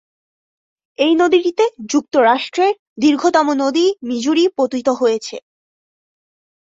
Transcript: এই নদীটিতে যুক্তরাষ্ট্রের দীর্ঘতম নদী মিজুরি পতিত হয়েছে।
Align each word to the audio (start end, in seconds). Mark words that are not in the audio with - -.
এই 0.97 1.13
নদীটিতে 1.15 1.63
যুক্তরাষ্ট্রের 1.91 2.73
দীর্ঘতম 2.97 3.47
নদী 3.53 3.85
মিজুরি 4.03 4.45
পতিত 4.57 4.87
হয়েছে। 4.91 5.35